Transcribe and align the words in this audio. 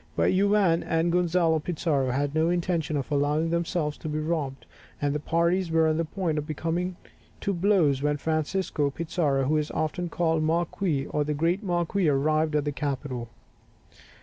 But 0.15 0.33
Juan 0.33 0.81
and 0.81 1.11
Gonzalo 1.11 1.59
Pizarro 1.59 2.09
had 2.09 2.33
no 2.33 2.49
intention 2.49 2.97
of 2.97 3.11
allowing 3.11 3.51
themselves 3.51 3.97
to 3.99 4.09
be 4.09 4.17
robbed, 4.17 4.65
and 4.99 5.13
the 5.13 5.19
parties 5.19 5.69
were 5.69 5.87
on 5.87 5.97
the 5.97 6.05
point 6.05 6.39
of 6.39 6.47
coming 6.55 6.95
to 7.41 7.53
blows 7.53 8.01
when 8.01 8.17
Francisco 8.17 8.89
Pizarro, 8.89 9.43
who 9.43 9.57
is 9.57 9.69
often 9.69 10.09
called 10.09 10.41
the 10.41 10.47
Marquis 10.47 11.05
or 11.05 11.23
the 11.23 11.35
great 11.35 11.61
Marquis, 11.61 12.07
arrived 12.09 12.55
at 12.55 12.65
the 12.65 12.71
capital. 12.71 13.29